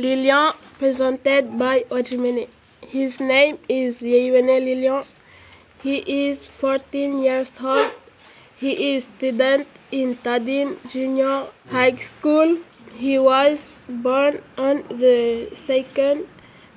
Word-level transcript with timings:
Lilian, 0.00 0.52
presented 0.78 1.58
by 1.58 1.84
Wadrimene. 1.90 2.48
His 2.88 3.20
name 3.20 3.58
is 3.68 3.98
Yeyuene 4.00 4.58
Lilian. 4.66 5.04
He 5.82 5.96
is 6.28 6.46
14 6.46 7.18
years 7.22 7.52
old. 7.62 7.90
He 8.56 8.94
is 8.94 9.04
student 9.04 9.66
in 9.92 10.16
Tadine 10.16 10.76
Junior 10.90 11.48
High 11.70 11.96
School. 11.96 12.56
He 12.94 13.18
was 13.18 13.76
born 13.88 14.40
on 14.56 14.82
the 14.88 15.50
2nd 15.52 16.26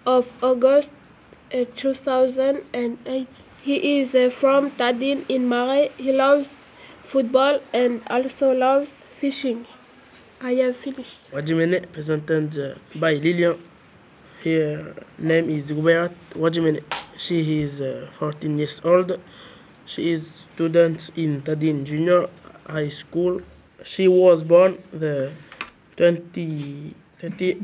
of 0.06 0.36
August 0.44 0.92
uh, 1.54 1.64
2008. 1.76 3.28
He 3.62 4.00
is 4.00 4.14
uh, 4.14 4.30
from 4.30 4.72
Tadine 4.72 5.24
in 5.30 5.48
Mare. 5.48 5.88
He 5.98 6.12
loves 6.12 6.60
football 7.06 7.62
and 7.72 8.02
also 8.10 8.52
loves 8.52 8.92
fishing. 9.24 9.66
I 10.44 10.56
have 10.56 10.76
finished. 10.76 11.20
Wadrimene, 11.32 11.90
presented 11.94 12.60
uh, 12.60 12.76
by 13.00 13.14
Lilian. 13.14 13.58
Her 14.44 14.94
name 15.18 15.50
is 15.50 15.72
Gubert 15.72 16.12
Wadrimene. 16.36 16.84
She 17.16 17.62
is 17.62 17.80
uh, 17.80 18.10
14 18.12 18.58
years 18.58 18.82
old. 18.84 19.22
She 19.86 20.12
is 20.12 20.44
student 20.54 21.12
in 21.16 21.44
Tadine 21.44 21.86
Junior 21.86 22.28
High 22.68 22.90
School. 22.90 23.42
She 23.86 24.10
was 24.10 24.44
born 24.44 24.84
the 24.92 25.32
20, 25.96 26.94
20 27.22 27.64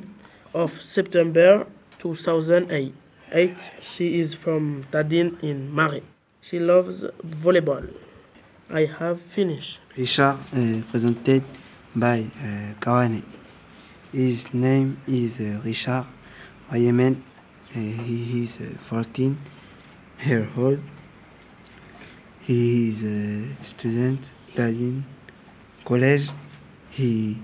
of 0.54 0.72
September 0.82 1.68
2008. 1.98 3.72
She 3.82 4.20
is 4.22 4.34
from 4.34 4.86
Tadine 4.90 5.38
in 5.44 5.70
Mari. 5.70 6.02
She 6.40 6.60
loves 6.62 7.04
volleyball. 7.28 7.94
I 8.70 8.86
have 8.86 9.20
finished. 9.20 9.80
Richard, 9.98 10.38
uh, 10.54 10.82
presented 10.90 11.44
by 11.96 12.20
uh, 12.20 12.74
Kawane. 12.80 13.24
His 14.12 14.54
name 14.54 15.02
is 15.08 15.40
uh, 15.40 15.62
Richard 15.64 16.06
Wayemen. 16.72 17.22
Uh, 17.76 17.80
he 17.80 18.44
is 18.44 18.60
uh, 18.62 18.78
14 18.80 19.38
years 20.26 20.48
old. 20.58 20.80
He 22.42 22.90
is 22.90 23.04
a 23.04 23.64
student 23.64 24.34
studying 24.54 25.06
college. 25.86 26.30
He 26.92 27.38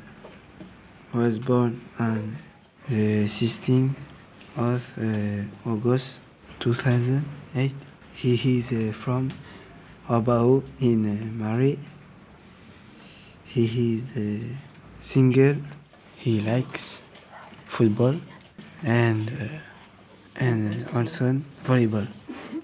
was 1.14 1.40
born 1.40 1.82
on 2.00 2.38
the 2.90 3.26
16th 3.26 3.96
of 4.58 4.84
uh, 4.98 5.70
August 5.70 6.22
2008. 6.60 7.74
He 8.14 8.58
is 8.58 8.72
uh, 8.72 8.92
from 8.92 9.30
Abao 10.08 10.64
in 10.80 11.06
uh, 11.06 11.32
Mari. 11.34 11.80
He 13.56 13.64
is 14.04 14.18
uh, 14.18 14.54
single. 15.00 15.56
He 16.18 16.42
likes 16.42 17.00
football 17.68 18.20
and 18.84 19.24
uh, 19.32 20.44
and 20.46 20.86
also 20.94 21.40
volleyball. 21.64 22.06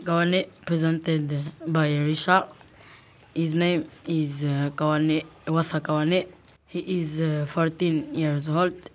Kawane 0.03 0.50
presented 0.66 1.31
by 1.66 1.88
Risha. 1.92 2.45
His 3.33 3.56
name 3.56 3.88
is 4.06 4.44
uh, 4.44 4.72
Kawane 4.75 5.23
Wasa 5.48 5.80
Kawane. 5.80 6.28
He 6.67 6.80
is 7.00 7.22
uh, 7.22 7.45
14 7.48 8.14
years 8.14 8.50
old. 8.50 8.89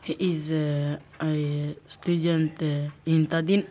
He 0.00 0.14
is 0.18 0.50
uh, 0.50 0.96
a 1.20 1.76
student 1.88 2.56
uh, 2.62 2.88
in 3.04 3.26
Tadine 3.26 3.66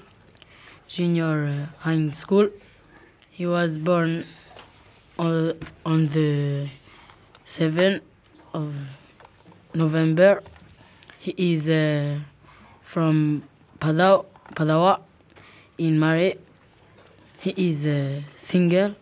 Junior 0.87 1.47
uh, 1.47 1.65
High 1.79 2.11
School. 2.11 2.49
He 3.31 3.47
was 3.47 3.79
born 3.79 4.25
on, 5.17 5.55
on 5.83 6.05
the 6.05 6.69
7th 7.51 7.99
of 8.53 8.71
November. 9.73 10.41
He 11.19 11.35
is 11.51 11.69
uh, 11.69 12.19
from 12.81 13.43
Padau, 13.77 14.25
Padawa 14.55 15.01
in 15.77 15.99
Mare. 15.99 16.35
He 17.41 17.51
is 17.57 17.85
uh, 17.85 18.21
single. 18.37 18.95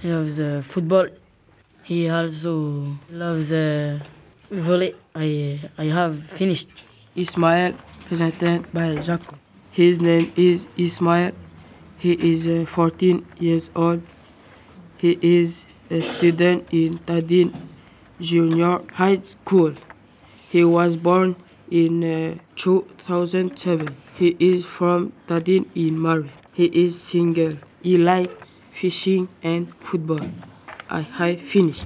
He 0.00 0.08
loves 0.08 0.40
uh, 0.40 0.62
football. 0.64 1.08
He 1.82 2.08
also 2.08 2.96
loves 3.10 3.52
uh, 3.52 3.98
volley. 4.50 4.94
I, 5.14 5.60
I 5.76 5.84
have 5.92 6.24
finished. 6.24 6.70
Ismaël, 7.14 7.76
presented 8.06 8.72
by 8.72 8.96
Jacob. 8.96 9.36
His 9.72 10.00
name 10.00 10.32
is 10.36 10.64
Ismaël. 10.78 11.34
He 11.98 12.12
is 12.32 12.48
uh, 12.48 12.64
14 12.66 13.26
years 13.38 13.68
old. 13.76 14.02
He 14.96 15.18
is 15.20 15.66
a 15.92 16.00
student 16.00 16.66
in 16.72 16.98
Tadine 17.04 17.52
Junior 18.18 18.80
High 18.94 19.20
School. 19.24 19.74
He 20.48 20.64
was 20.64 20.96
born 20.96 21.36
in 21.70 22.02
uh, 22.02 22.38
2007. 22.56 23.94
He 24.16 24.34
is 24.40 24.64
from 24.64 25.12
Tadine 25.28 25.66
in 25.74 25.98
Mari. 25.98 26.30
He 26.54 26.64
is 26.66 27.00
single. 27.00 27.58
He 27.82 27.98
likes 27.98 28.62
fishing 28.72 29.28
and 29.42 29.68
football. 29.76 30.24
I 30.88 31.00
have 31.02 31.42
finished. 31.42 31.84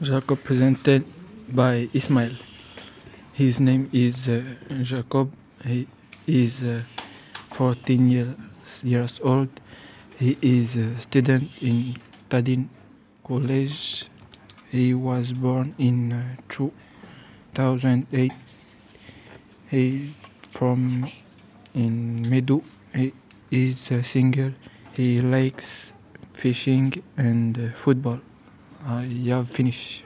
Jacob 0.00 0.42
presented 0.42 1.04
by 1.48 1.88
Ismaël. 1.92 2.32
His 3.34 3.60
name 3.60 3.90
is 3.92 4.28
uh, 4.28 4.42
Jacob. 4.82 5.30
He 5.64 5.86
is 6.26 6.62
uh, 6.62 6.80
14 7.50 8.10
years, 8.10 8.36
years 8.82 9.20
old. 9.22 9.48
He 10.18 10.38
is 10.40 10.76
a 10.76 10.98
student 11.00 11.50
in 11.62 11.96
Tadine 12.30 12.68
College. 13.32 14.04
He 14.70 14.92
was 14.92 15.32
born 15.32 15.74
in 15.78 16.12
uh, 16.12 16.36
2008. 16.50 18.30
He 19.70 20.10
from 20.50 21.10
in 21.72 22.16
Medu. 22.28 22.62
He 22.94 23.14
is 23.50 23.90
a 23.90 24.04
singer. 24.04 24.52
He 24.94 25.22
likes 25.22 25.94
fishing 26.34 27.02
and 27.16 27.58
uh, 27.58 27.72
football. 27.74 28.20
I 28.84 29.04
have 29.28 29.48
finished. 29.48 30.04